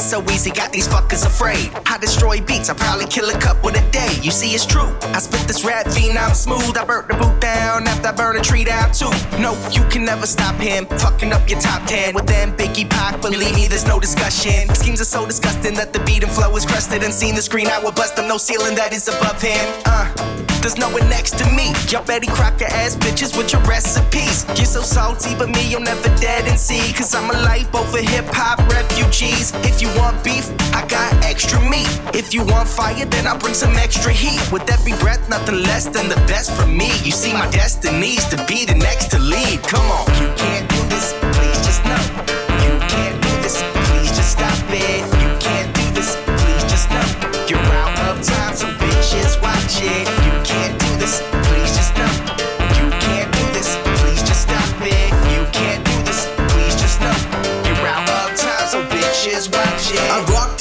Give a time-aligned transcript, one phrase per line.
[0.00, 1.70] so easy, got these fuckers afraid.
[1.86, 4.18] I destroy beats, I probably kill a couple a day.
[4.22, 4.88] You see, it's true.
[5.12, 6.76] I spit this rap phenom smooth.
[6.78, 9.10] I burnt the boot down after I burn a tree down too.
[9.38, 10.86] No, you can never stop him.
[10.86, 13.20] Fucking up your top 10 with them Biggie Pac.
[13.20, 14.74] Believe me, there's no discussion.
[14.74, 17.02] Schemes are so disgusting that the beat and flow is crusted.
[17.02, 18.28] And seen the screen, I will bust them.
[18.28, 19.66] No ceiling that is above him.
[19.84, 20.51] Uh.
[20.62, 21.74] There's no one next to me.
[21.90, 24.46] Y'all Betty Crocker ass bitches with your recipes.
[24.54, 26.92] You're so salty, but me, you'll never dead and see.
[26.92, 29.52] Cause I'm a life over hip hop refugees.
[29.66, 31.90] If you want beef, I got extra meat.
[32.14, 34.40] If you want fire, then I'll bring some extra heat.
[34.52, 36.86] With every breath, nothing less than the best for me.
[37.02, 39.64] You see, my destiny's to be the next to lead.
[39.64, 40.06] Come on,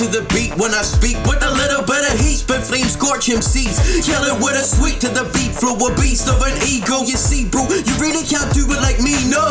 [0.02, 2.42] to the beat when I speak with a little bit of heat.
[2.42, 4.02] Spit flame scorch MCs.
[4.02, 5.54] Kill it with a sweet to the beat.
[5.54, 7.06] Flow a beast of an ego.
[7.06, 9.46] You see, bro, you really can't do it like me, no.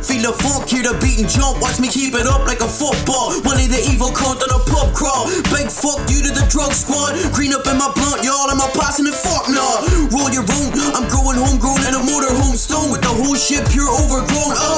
[0.00, 1.60] Feel the funk, hear the beat and jump.
[1.60, 3.36] Watch me keep it up like a football.
[3.44, 5.28] One of the evil cunt on a pub crawl.
[5.52, 7.12] Big fuck you to the drug squad.
[7.36, 8.48] Green up in my blunt, y'all.
[8.48, 9.84] I'm a passing the fuck nah.
[10.16, 10.68] Roll your own.
[10.96, 14.54] I'm growing homegrown and a motorhome stone with the whole shit pure overgrown.
[14.64, 14.69] Oh,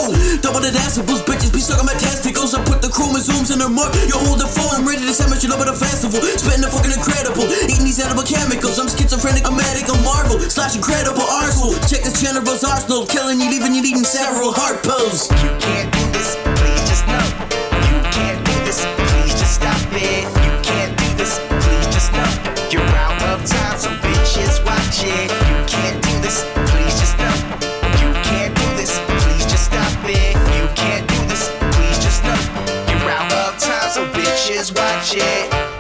[3.67, 4.07] in her.
[4.07, 6.19] You hold the phone, I'm ready to sandwich love at a festival.
[6.23, 7.47] Spitting the fucking incredible.
[7.71, 8.79] Eating these edible chemicals.
[8.79, 10.41] I'm schizophrenic, I'm medical marvel.
[10.41, 11.79] Slash incredible arsehole.
[11.87, 13.07] Check this general's arsenal.
[13.07, 15.31] Killing you, leaving you needing several heart pills.
[15.43, 17.27] You can't do this, please just know.
[17.87, 20.27] You can't do this, please just stop it.
[20.43, 22.31] You can't do this, please just know.
[22.71, 25.42] You're out of time, so bitches watch it.
[34.63, 35.72] Just watch it.